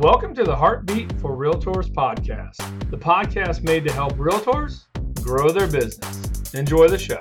[0.00, 2.56] Welcome to the HartBeat for Realtors podcast,
[2.90, 4.86] the podcast made to help realtors
[5.22, 6.54] grow their business.
[6.54, 7.18] Enjoy the show.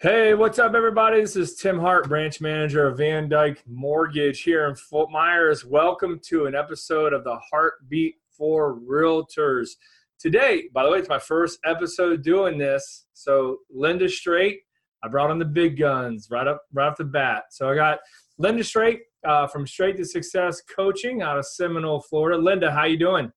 [0.00, 1.22] Hey, what's up, everybody?
[1.22, 5.64] This is Tim Hart, branch manager of Van Dyk Mortgage here in Fort Myers.
[5.64, 9.70] Welcome to an episode of the HartBeat for Realtors.
[10.20, 13.06] Today, by the way, it's my first episode doing this.
[13.12, 14.60] So, Linda Straight,
[15.04, 17.44] I brought on the big guns right up right off the bat.
[17.50, 17.98] So, I got
[18.38, 22.38] Linda Straight uh, from Straight to Success Coaching out of Seminole, Florida.
[22.40, 23.30] Linda, how you doing?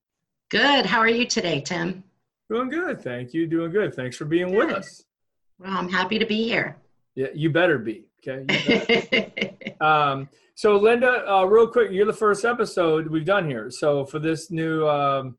[0.49, 0.85] Good.
[0.85, 2.03] How are you today, Tim?
[2.49, 3.45] Doing good, thank you.
[3.45, 3.93] Doing good.
[3.93, 4.67] Thanks for being good.
[4.67, 5.03] with us.
[5.59, 6.77] Well, I'm happy to be here.
[7.15, 8.05] Yeah, you better be.
[8.25, 8.45] Okay.
[8.45, 9.73] Better.
[9.81, 13.69] um, so, Linda, uh, real quick, you're the first episode we've done here.
[13.69, 15.37] So, for this new um,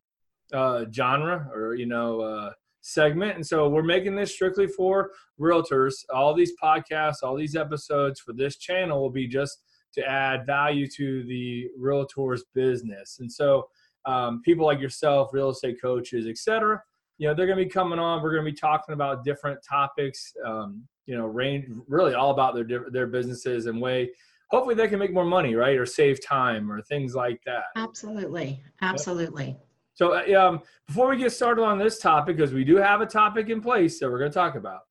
[0.53, 2.51] uh, genre or you know uh,
[2.81, 5.93] segment, and so we're making this strictly for realtors.
[6.13, 10.87] All these podcasts, all these episodes for this channel will be just to add value
[10.95, 13.67] to the realtor's business, and so
[14.05, 16.81] um, people like yourself, real estate coaches, etc
[17.19, 18.23] you know they're going to be coming on.
[18.23, 22.55] We're going to be talking about different topics um, you know range really all about
[22.55, 24.11] their their businesses and way
[24.49, 27.65] hopefully they can make more money right or save time or things like that.
[27.75, 28.63] Absolutely.
[28.81, 29.57] Absolutely
[29.99, 33.05] so uh, um, before we get started on this topic because we do have a
[33.05, 34.81] topic in place that we're going to talk about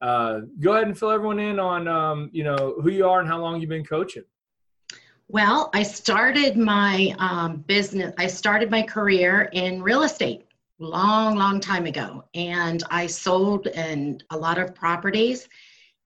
[0.00, 3.28] uh, go ahead and fill everyone in on um, you know who you are and
[3.28, 4.24] how long you've been coaching
[5.28, 10.46] well i started my um, business i started my career in real estate
[10.78, 12.24] long, long time ago.
[12.34, 15.48] And I sold and a lot of properties.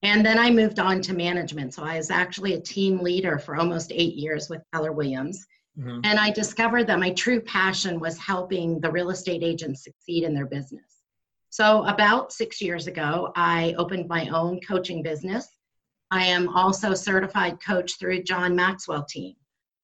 [0.01, 1.73] And then I moved on to management.
[1.73, 5.45] So I was actually a team leader for almost eight years with Keller Williams.
[5.77, 6.01] Mm-hmm.
[6.03, 10.33] And I discovered that my true passion was helping the real estate agents succeed in
[10.33, 11.03] their business.
[11.49, 15.47] So about six years ago, I opened my own coaching business.
[16.11, 19.35] I am also certified coach through John Maxwell team.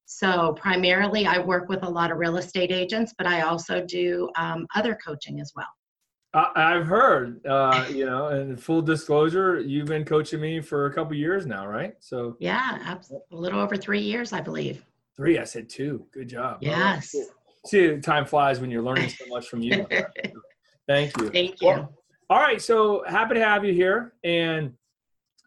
[0.06, 4.30] So primarily, I work with a lot of real estate agents, but I also do
[4.38, 5.68] um, other coaching as well.
[6.36, 11.16] I've heard, uh, you know, and full disclosure, you've been coaching me for a couple
[11.16, 11.96] years now, right?
[12.02, 13.26] So yeah, absolutely.
[13.32, 14.86] a little over three years, I believe.
[15.18, 16.06] Three, I said two.
[16.14, 16.58] Good job.
[16.62, 17.16] Yes.
[17.66, 19.88] See, time flies when you're learning so much from you.
[20.88, 21.30] Thank you.
[21.30, 21.68] Thank you.
[21.68, 21.94] Well,
[22.30, 24.74] all right, so happy to have you here, and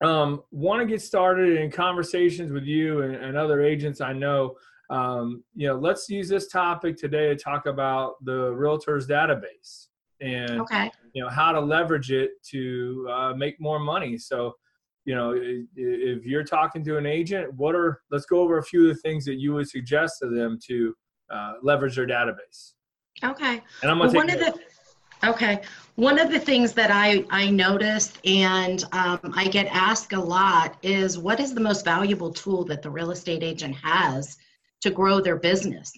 [0.03, 4.55] um, want to get started in conversations with you and, and other agents I know.
[4.91, 9.89] Um, you know, let's use this topic today to talk about the realtors database
[10.21, 10.91] and okay.
[11.13, 14.19] you know how to leverage it to uh, make more money.
[14.19, 14.55] So,
[15.09, 18.83] you know, if you're talking to an agent, what are let's go over a few
[18.83, 20.95] of the things that you would suggest to them to
[21.31, 22.75] uh, leverage their database.
[23.25, 23.63] Okay.
[23.81, 24.61] And I'm gonna well, one of the
[25.25, 25.63] Okay.
[25.95, 30.77] One of the things that I, I noticed and um, I get asked a lot
[30.83, 34.37] is what is the most valuable tool that the real estate agent has
[34.83, 35.91] to grow their business?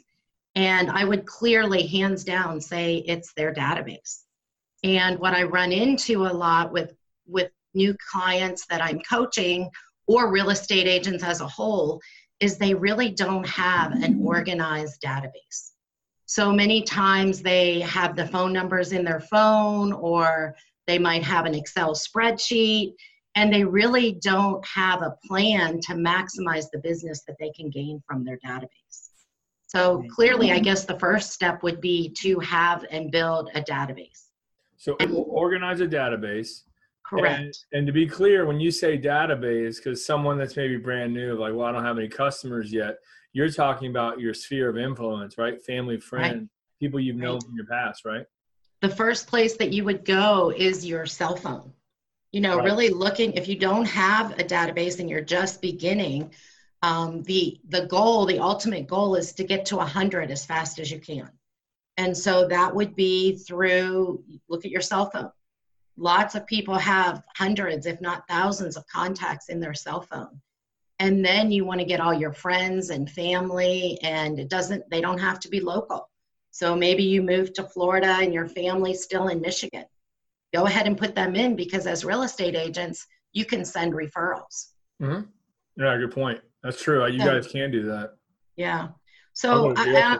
[0.54, 4.20] And I would clearly, hands down, say it's their database.
[4.84, 6.94] And what I run into a lot with,
[7.26, 9.70] with new clients that I'm coaching
[10.06, 12.00] or real estate agents as a whole
[12.40, 15.72] is they really don't have an organized database.
[16.26, 20.54] So many times they have the phone numbers in their phone or
[20.86, 22.94] they might have an Excel spreadsheet
[23.36, 28.02] and they really don't have a plan to maximize the business that they can gain
[28.06, 29.10] from their database.
[29.66, 34.26] So clearly, I guess the first step would be to have and build a database.
[34.76, 36.62] So organize a database.
[37.10, 37.40] Correct.
[37.40, 41.34] And, and to be clear, when you say database, because someone that's maybe brand new,
[41.34, 42.98] like, well, I don't have any customers yet,
[43.32, 45.60] you're talking about your sphere of influence, right?
[45.60, 46.48] Family, friend, right.
[46.78, 47.42] people you've known right.
[47.42, 48.24] from your past, right?
[48.80, 51.72] The first place that you would go is your cell phone.
[52.30, 52.64] You know, right.
[52.64, 56.32] really looking if you don't have a database and you're just beginning,
[56.82, 60.92] um, the the goal, the ultimate goal is to get to 100 as fast as
[60.92, 61.28] you can.
[61.96, 65.32] And so that would be through look at your cell phone.
[65.96, 70.40] Lots of people have hundreds, if not thousands, of contacts in their cell phone.
[70.98, 75.00] And then you want to get all your friends and family and it doesn't they
[75.00, 76.08] don't have to be local.
[76.50, 79.84] So maybe you move to florida and your family's still in michigan.
[80.52, 84.68] Go ahead and put them in because as real estate agents you can send referrals.
[85.02, 85.22] Mm-hmm.
[85.76, 86.40] yeah good point.
[86.62, 87.06] That's true.
[87.06, 88.10] You guys can do that.
[88.56, 88.88] Yeah.
[89.32, 90.18] So I, I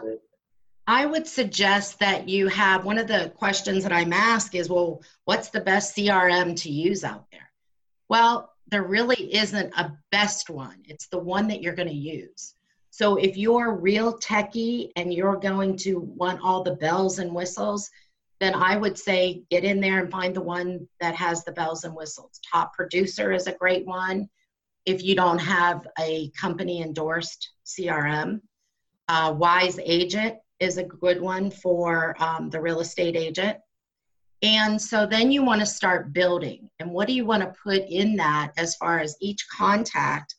[1.05, 5.49] would suggest that you have one of the questions that i'm asked is well what's
[5.49, 7.51] the best crm to use out there
[8.09, 10.77] well there really isn't a best one.
[10.85, 12.55] It's the one that you're going to use.
[12.89, 17.89] So if you're real techie and you're going to want all the bells and whistles,
[18.39, 21.83] then I would say get in there and find the one that has the bells
[21.83, 22.39] and whistles.
[22.51, 24.29] Top producer is a great one.
[24.85, 28.41] If you don't have a company endorsed CRM,
[29.07, 33.57] uh, Wise Agent is a good one for um, the real estate agent.
[34.43, 36.69] And so then you want to start building.
[36.79, 40.35] And what do you want to put in that as far as each contact?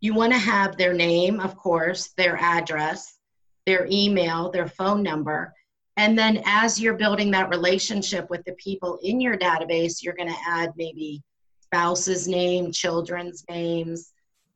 [0.00, 3.18] You want to have their name, of course, their address,
[3.66, 5.54] their email, their phone number.
[5.96, 10.30] And then as you're building that relationship with the people in your database, you're going
[10.30, 11.22] to add maybe
[11.60, 14.12] spouse's name, children's names,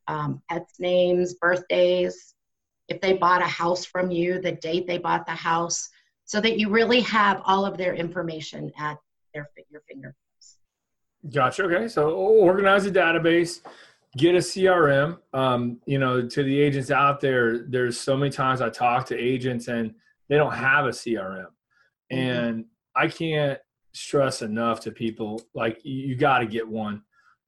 [0.09, 2.34] um, pets' names, birthdays.
[2.89, 5.89] If they bought a house from you, the date they bought the house
[6.25, 8.99] so that you really have all of their information at
[9.33, 10.59] their your fingertips.
[11.33, 11.65] Gotcha.
[11.65, 13.61] Okay, so organize a database,
[14.17, 15.19] get a CRM.
[15.33, 19.19] Um, you know, to the agents out there, there's so many times I talk to
[19.19, 19.95] agents and
[20.29, 22.17] they don't have a CRM, mm-hmm.
[22.17, 22.65] and
[22.95, 23.59] I can't
[23.93, 27.03] stress enough to people like you, you got to get one.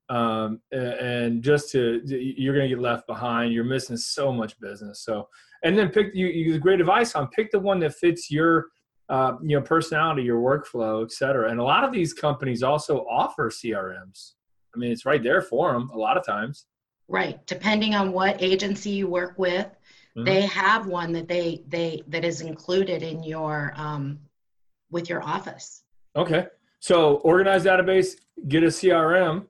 [0.09, 3.53] Um, and just to you're going to get left behind.
[3.53, 5.03] You're missing so much business.
[5.03, 5.29] So
[5.65, 8.67] and then pick you, you great advice on pick the one that fits your
[9.09, 11.51] uh, you know personality your workflow et cetera.
[11.51, 14.33] And a lot of these companies also offer crms
[14.75, 16.67] i mean it's right there for them a lot of times.
[17.09, 17.45] Right.
[17.47, 19.67] Depending on what agency you work with
[20.17, 20.25] mm-hmm.
[20.25, 24.19] they have one that they they that is included in your um,
[24.91, 25.83] with your office.
[26.15, 26.47] Okay.
[26.81, 28.17] So organized database
[28.49, 29.47] get a crm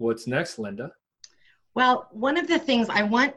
[0.00, 0.90] what's next linda
[1.74, 3.34] well one of the things i want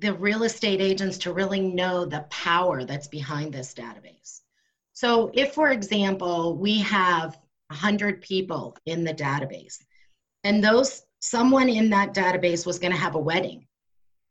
[0.00, 4.40] the real estate agents to really know the power that's behind this database.
[4.94, 7.38] So, if, for example, we have
[7.68, 9.78] 100 people in the database,
[10.44, 13.66] and those someone in that database was going to have a wedding,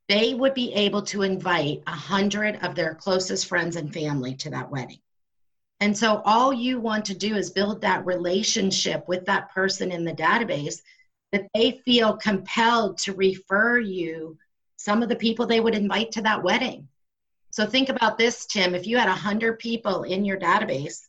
[0.08, 4.72] they would be able to invite 100 of their closest friends and family to that
[4.72, 5.00] wedding.
[5.80, 10.04] And so, all you want to do is build that relationship with that person in
[10.04, 10.82] the database
[11.32, 14.38] that they feel compelled to refer you
[14.78, 16.88] some of the people they would invite to that wedding.
[17.52, 18.76] So think about this, Tim.
[18.76, 21.02] If you had 100 people in your database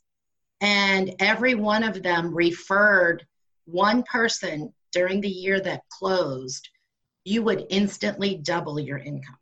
[0.60, 3.26] and every one of them referred
[3.66, 6.68] one person during the year that closed,
[7.24, 9.38] you would instantly double your income.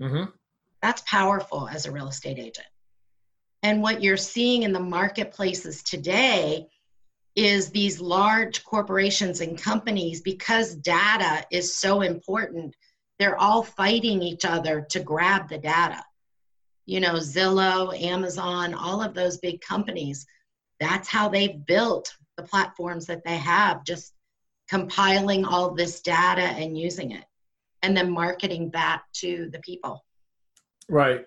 [0.00, 0.30] Mm-hmm.
[0.82, 2.66] That's powerful as a real estate agent.
[3.62, 6.68] And what you're seeing in the marketplaces today
[7.36, 12.74] is these large corporations and companies, because data is so important,
[13.18, 16.02] they're all fighting each other to grab the data.
[16.86, 20.26] You know, Zillow, Amazon, all of those big companies,
[20.78, 24.12] that's how they've built the platforms that they have, just
[24.68, 27.24] compiling all this data and using it
[27.82, 30.04] and then marketing back to the people.
[30.88, 31.26] Right.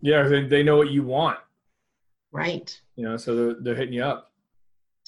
[0.00, 1.38] Yeah, they, they know what you want.
[2.32, 2.78] Right.
[2.96, 4.32] You know, so they're, they're hitting you up.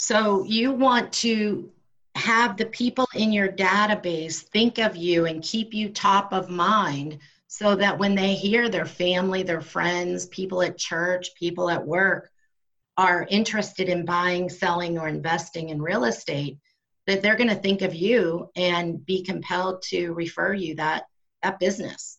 [0.00, 1.72] So you want to
[2.14, 7.18] have the people in your database think of you and keep you top of mind
[7.48, 12.30] so that when they hear their family, their friends, people at church, people at work
[12.96, 16.58] are interested in buying, selling, or investing in real estate,
[17.08, 21.06] that they're going to think of you and be compelled to refer you that
[21.42, 22.18] that business.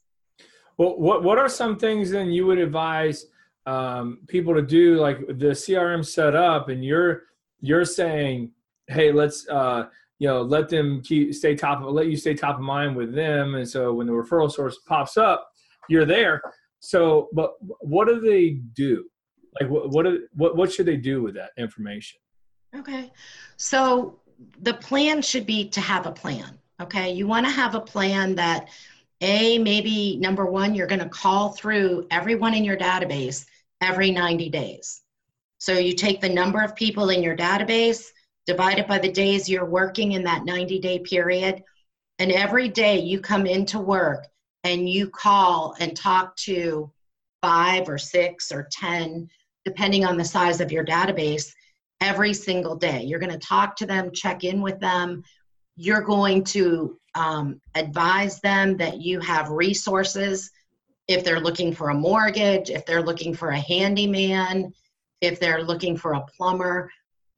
[0.77, 3.27] Well, what what are some things then you would advise
[3.65, 4.97] um, people to do?
[4.97, 7.28] Like the CRM set up, and you're
[7.61, 8.51] you're saying
[8.89, 9.85] hey, let's uh,
[10.17, 13.13] you know let them keep stay top of let you stay top of mind with
[13.13, 15.49] them, and so when the referral source pops up,
[15.87, 16.41] you're there.
[16.81, 19.05] So, but what do they do?
[19.59, 22.19] Like, what what what, what should they do with that information?
[22.75, 23.11] Okay,
[23.57, 24.19] so
[24.61, 26.57] the plan should be to have a plan.
[26.81, 28.69] Okay, you want to have a plan that
[29.21, 33.45] a maybe number one you're going to call through everyone in your database
[33.81, 35.01] every 90 days.
[35.59, 38.05] So you take the number of people in your database
[38.47, 41.63] divide it by the days you're working in that 90 day period.
[42.17, 44.25] And every day you come into work
[44.63, 46.91] and you call and talk to
[47.41, 49.29] five or six or 10,
[49.65, 51.53] depending on the size of your database,
[52.01, 53.03] every single day.
[53.03, 55.23] You're going to talk to them, check in with them.
[55.75, 60.49] You're going to um, advise them that you have resources
[61.07, 64.73] if they're looking for a mortgage, if they're looking for a handyman,
[65.21, 66.89] if they're looking for a plumber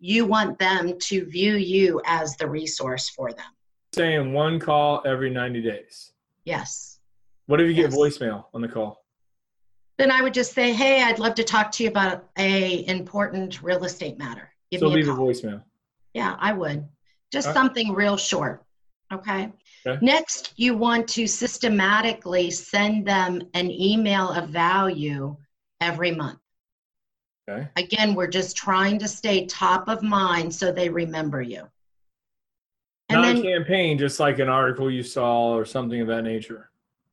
[0.01, 3.45] you want them to view you as the resource for them.
[3.93, 6.11] Saying one call every 90 days.
[6.43, 7.00] Yes.
[7.45, 7.91] What if you yes.
[7.91, 9.05] get voicemail on the call?
[9.97, 13.61] Then I would just say, "Hey, I'd love to talk to you about a important
[13.61, 15.61] real estate matter." Give so leave a, a, voicemail.
[16.15, 16.88] Yeah, I would.
[17.31, 17.53] Just right.
[17.53, 18.63] something real short.
[19.13, 19.51] Okay?
[19.85, 20.03] okay.
[20.03, 25.35] Next, you want to systematically send them an email of value
[25.81, 26.39] every month.
[27.51, 27.67] Okay.
[27.75, 31.67] Again, we're just trying to stay top of mind so they remember you.
[33.10, 36.24] And Not then, a campaign, just like an article you saw or something of that
[36.24, 36.70] nature.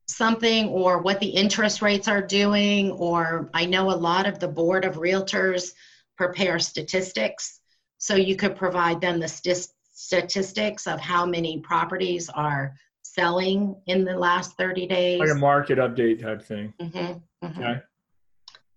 [0.07, 4.47] Something or what the interest rates are doing, or I know a lot of the
[4.47, 5.73] board of realtors
[6.17, 7.59] prepare statistics.
[7.97, 14.05] So you could provide them the st- statistics of how many properties are selling in
[14.05, 15.19] the last 30 days.
[15.19, 16.73] Like a market update type thing.
[16.81, 16.97] Mm-hmm,
[17.45, 17.61] mm-hmm.
[17.61, 17.81] Okay.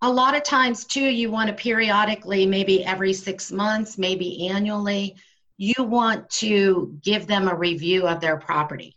[0.04, 5.14] A lot of times, too, you want to periodically, maybe every six months, maybe annually,
[5.58, 8.96] you want to give them a review of their property.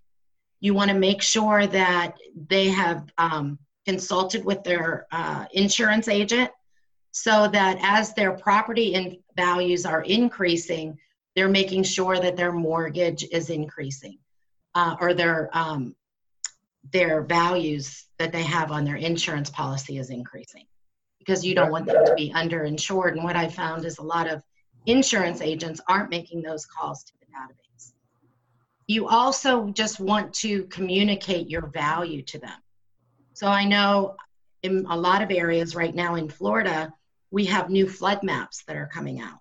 [0.61, 2.15] You want to make sure that
[2.49, 6.49] they have um, consulted with their uh, insurance agent
[7.11, 10.97] so that as their property in values are increasing,
[11.35, 14.17] they're making sure that their mortgage is increasing
[14.73, 15.95] uh, or their um,
[16.91, 20.65] their values that they have on their insurance policy is increasing
[21.25, 23.13] because you don't want them to be underinsured.
[23.13, 24.43] And what I found is a lot of
[24.85, 27.93] insurance agents aren't making those calls to the database.
[28.87, 32.59] You also just want to communicate your value to them.
[33.33, 34.15] So I know
[34.61, 36.93] in a lot of areas right now in Florida,
[37.31, 39.39] we have new flood maps that are coming out.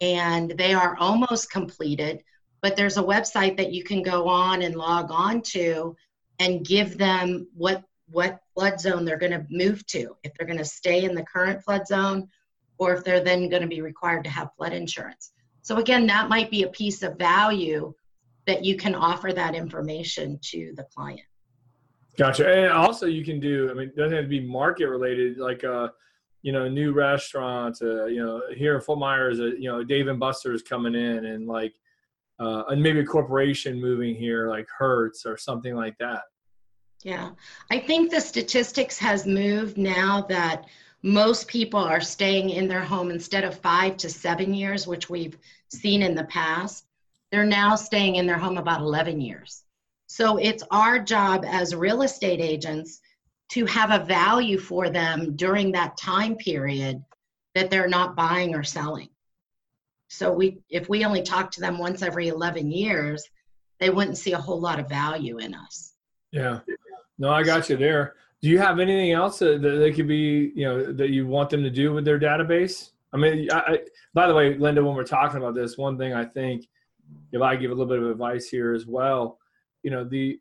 [0.00, 2.22] And they are almost completed,
[2.60, 5.96] but there's a website that you can go on and log on to
[6.38, 10.58] and give them what what flood zone they're going to move to if they're going
[10.58, 12.28] to stay in the current flood zone
[12.78, 15.32] or if they're then going to be required to have flood insurance.
[15.62, 17.92] So again that might be a piece of value
[18.46, 21.20] that you can offer that information to the client.
[22.16, 22.48] Gotcha.
[22.48, 25.64] And also you can do i mean it doesn't have to be market related like
[25.64, 25.88] uh
[26.42, 30.06] you know new restaurants uh, you know here in fort myers uh, you know dave
[30.06, 31.74] and buster's coming in and like
[32.38, 36.22] uh, and maybe a corporation moving here like Hertz or something like that.
[37.02, 37.30] Yeah,
[37.70, 40.66] I think the statistics has moved now that
[41.02, 45.38] most people are staying in their home instead of five to seven years, which we've
[45.68, 46.84] seen in the past.
[47.30, 49.62] They're now staying in their home about 11 years.
[50.06, 53.00] So it's our job as real estate agents
[53.50, 57.04] to have a value for them during that time period
[57.54, 59.08] that they're not buying or selling.
[60.08, 63.24] So we, if we only talk to them once every 11 years,
[63.80, 65.92] they wouldn't see a whole lot of value in us.
[66.32, 66.60] Yeah.
[67.18, 68.14] No, I got you there.
[68.42, 71.50] Do you have anything else that, that they could be, you know, that you want
[71.50, 72.90] them to do with their database?
[73.12, 73.78] I mean, I, I,
[74.14, 76.66] by the way, Linda, when we're talking about this, one thing I think,
[77.32, 79.38] if I give a little bit of advice here as well,
[79.82, 80.38] you know, the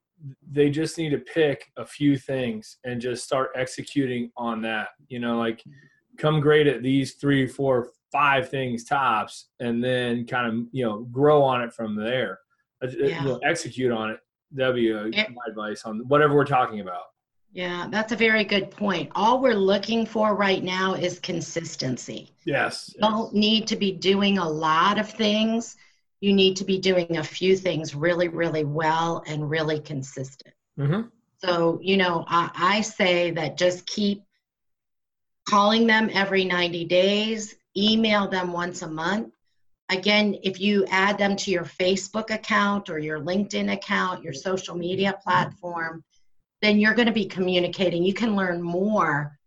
[0.50, 4.90] they just need to pick a few things and just start executing on that.
[5.08, 5.64] You know, like
[6.18, 11.00] come great at these three, four, five things tops and then kind of you know
[11.12, 12.40] grow on it from there
[12.82, 13.22] uh, uh, yeah.
[13.22, 14.20] you know, execute on it
[14.56, 15.28] that'd be a, yeah.
[15.30, 17.04] my advice on whatever we're talking about
[17.52, 22.92] yeah that's a very good point all we're looking for right now is consistency yes
[22.94, 25.76] you don't need to be doing a lot of things
[26.22, 31.08] you need to be doing a few things really really well and really consistent mm-hmm.
[31.38, 34.24] so you know I, I say that just keep
[35.48, 39.34] calling them every 90 days email them once a month.
[39.90, 44.76] Again, if you add them to your Facebook account or your LinkedIn account, your social
[44.76, 46.04] media platform,
[46.62, 48.04] then you're going to be communicating.
[48.04, 49.38] You can learn more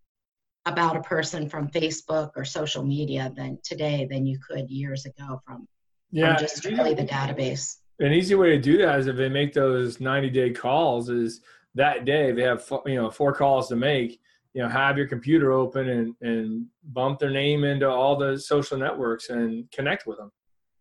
[0.67, 5.41] about a person from Facebook or social media than today than you could years ago
[5.45, 5.67] from,
[6.13, 7.77] yeah, from just strictly the database.
[7.99, 11.41] An easy way to do that is if they make those 90 day calls is
[11.75, 14.21] that day they have you know four calls to make
[14.55, 18.79] you know have your computer open and and bump their name into all the social
[18.79, 20.31] networks and connect with them.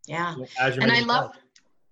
[0.06, 0.36] Yeah.
[0.60, 1.32] And i love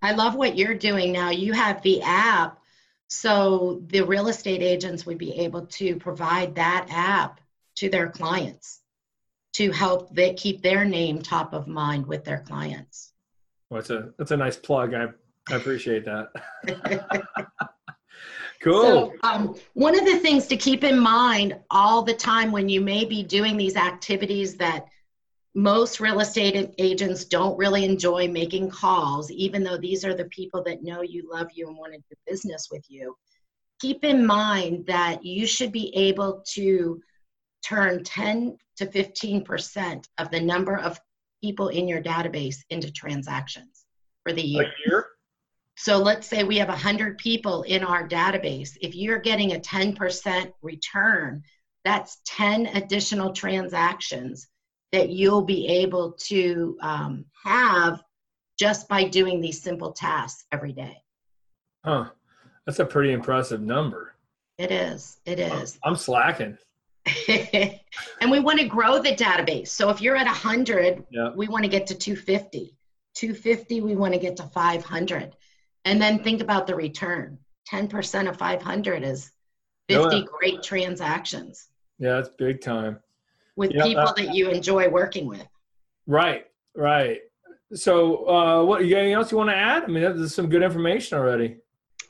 [0.01, 1.29] i love what you're doing now.
[1.29, 2.60] You have the app
[3.08, 7.39] so the real estate agents would be able to provide that app
[7.75, 8.82] to their clients
[9.53, 13.13] to help they keep their name top of mind with their clients.
[13.70, 14.94] Well, that's a that's a nice plug.
[14.94, 15.08] I
[15.50, 16.29] i appreciate that
[18.65, 18.81] Cool.
[18.81, 22.81] So, um, one of the things to keep in mind all the time when you
[22.81, 24.88] may be doing these activities that
[25.53, 30.63] most real estate agents don't really enjoy making calls, even though these are the people
[30.63, 33.15] that know you, love you, and want to do business with you.
[33.81, 37.00] Keep in mind that you should be able to
[37.63, 41.00] turn 10 to 15% of the number of
[41.43, 43.86] people in your database into transactions
[44.24, 44.94] for the year.
[45.86, 48.75] So let's say we have 100 people in our database.
[48.82, 51.44] If you're getting a 10% return,
[51.84, 54.48] that's 10 additional transactions
[54.92, 58.01] that you'll be able to um, have
[58.58, 60.98] just by doing these simple tasks every day.
[61.86, 62.10] Huh.
[62.65, 64.15] That's a pretty impressive number.
[64.58, 65.20] It is.
[65.27, 65.77] It is.
[65.84, 66.58] I'm slacking.
[67.27, 69.68] and we want to grow the database.
[69.68, 71.30] So if you're at 100, Yeah.
[71.36, 72.75] we want to get to 250.
[73.13, 75.36] 250, we want to get to 500.
[75.86, 77.38] And then think about the return.
[77.72, 79.32] 10% of 500 is
[79.88, 80.01] Yeah.
[80.01, 83.00] 50 great transactions Yeah, that's big time.
[83.56, 85.48] with Yeah, people that- that you enjoy working with.
[86.08, 87.22] Right, right.
[87.74, 89.84] So, uh, what you got anything else you want to add?
[89.84, 91.58] I mean, there's some good information already.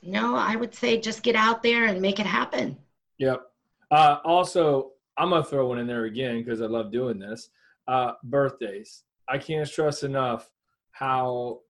[0.02, 2.76] No, I would say just get out there and make it happen.
[3.18, 3.50] Yep.
[3.90, 7.50] Uh, also, I'm gonna throw one in there again because I love doing this.
[7.88, 9.04] Uh, birthdays.
[9.28, 10.50] I can't stress enough
[10.90, 11.62] how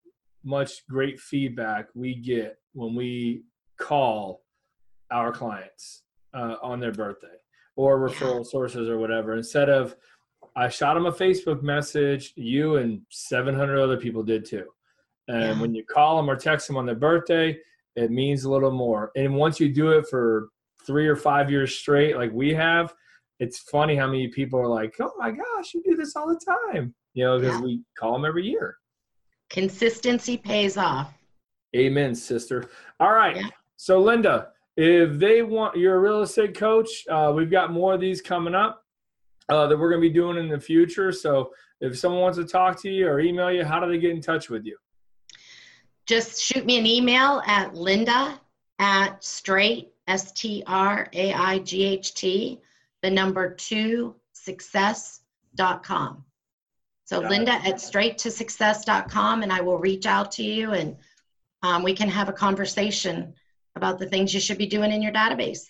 [0.47, 3.43] much great feedback we get when we
[3.79, 4.43] call
[5.11, 7.37] our clients uh, on their birthday
[7.75, 9.35] or referral sources or whatever.
[9.37, 9.97] Instead of
[10.55, 14.67] I shot them a Facebook message, you and 700 other people did too.
[15.29, 15.61] And Yeah.
[15.61, 17.59] when you call them or text them on their birthday,
[17.97, 19.11] it means a little more.
[19.17, 20.49] And once you do it for
[20.87, 22.95] three or five years straight, like we have,
[23.41, 26.41] it's funny how many people are like, "Oh my gosh, you do this all the
[26.71, 27.65] time," you know, because Yeah.
[27.65, 28.79] we call them every year.
[29.51, 31.13] Consistency pays off.
[31.75, 32.71] Amen, sister.
[33.01, 33.37] All right.
[33.37, 33.49] Yeah.
[33.77, 37.05] So, Linda, if they want, you're a real estate coach.
[37.09, 38.85] Uh, we've got more of these coming up
[39.49, 41.13] uh, that we're going to be doing in the future.
[41.13, 44.11] So, if someone wants to talk to you or email you, how do they get
[44.11, 44.77] in touch with you?
[46.07, 48.41] Just shoot me an email at linda
[48.79, 52.61] at straight, S T R A I G H T,
[53.03, 56.25] the number two success.com.
[57.07, 57.35] So Got it.
[57.35, 60.97] linda at straight to success.com, and I will reach out to you and
[61.63, 63.33] um, we can have a conversation
[63.77, 65.61] about the things you should be doing in your database.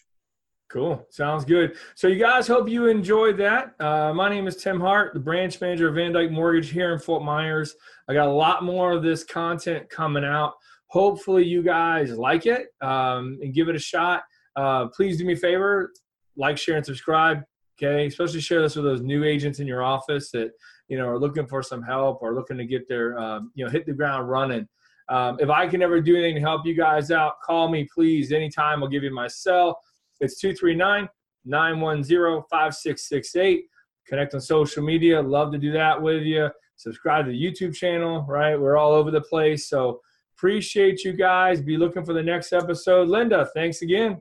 [0.69, 1.07] Cool.
[1.11, 1.77] Sounds good.
[1.95, 3.75] So, you guys, hope you enjoyed that.
[3.79, 6.99] Uh, my name is Tim Hart, the branch manager of Van Dyk Mortgage here in
[6.99, 7.75] Fort Myers.
[8.09, 10.55] I got a lot more of this content coming out.
[10.89, 14.23] Hopefully, you guys like it um, and give it a shot.
[14.57, 15.93] Uh, please do me a favor
[16.37, 17.43] like, share, and subscribe.
[17.81, 18.07] Okay.
[18.07, 20.51] Especially share this with those new agents in your office that,
[20.89, 23.71] you know, are looking for some help or looking to get their, um, you know,
[23.71, 24.69] hit the ground running.
[25.09, 28.33] Um, if I can ever do anything to help you guys out, call me, please.
[28.33, 29.81] Anytime, I'll give you my cell.
[30.21, 31.09] It's 239
[31.45, 33.65] 910 5668.
[34.07, 35.21] Connect on social media.
[35.21, 36.51] Love to do that with you.
[36.77, 38.59] Subscribe to the YouTube channel, right?
[38.59, 39.69] We're all over the place.
[39.69, 40.01] So
[40.37, 41.61] appreciate you guys.
[41.61, 43.09] Be looking for the next episode.
[43.09, 44.21] Linda, thanks again.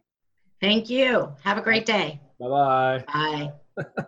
[0.62, 1.34] Thank you.
[1.44, 2.22] Have a great day.
[2.40, 3.52] Bye bye.
[3.78, 4.06] Bye.